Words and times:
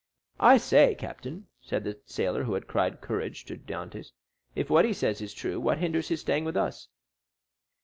"I 0.39 0.57
say, 0.57 0.95
captain," 0.95 1.45
said 1.61 1.83
the 1.83 2.01
sailor 2.07 2.43
who 2.45 2.55
had 2.55 2.65
cried 2.65 3.01
"Courage!" 3.01 3.45
to 3.45 3.55
Dantès, 3.55 4.07
"if 4.55 4.67
what 4.67 4.83
he 4.83 4.93
says 4.93 5.21
is 5.21 5.31
true, 5.31 5.59
what 5.59 5.77
hinders 5.77 6.07
his 6.07 6.21
staying 6.21 6.43
with 6.43 6.57
us?" 6.57 6.87